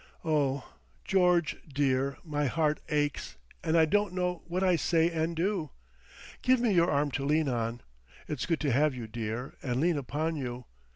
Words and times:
"Oh! 0.25 0.67
George, 1.05 1.57
dear, 1.71 2.17
my 2.23 2.47
heart 2.47 2.79
aches, 2.89 3.37
and 3.63 3.77
I 3.77 3.85
don't 3.85 4.13
know 4.15 4.41
what 4.47 4.63
I 4.63 4.75
say 4.75 5.11
and 5.11 5.35
do. 5.35 5.69
Give 6.41 6.59
me 6.59 6.73
your 6.73 6.89
arm 6.89 7.11
to 7.11 7.23
lean 7.23 7.47
on—it's 7.47 8.47
good 8.47 8.61
to 8.61 8.71
have 8.71 8.95
you, 8.95 9.05
dear, 9.05 9.53
and 9.61 9.79
lean 9.79 9.99
upon 9.99 10.35
you.... 10.37 10.65